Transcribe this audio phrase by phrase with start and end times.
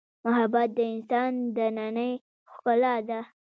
[0.23, 2.11] محبت د انسان دنننۍ
[2.53, 3.19] ښکلا ده.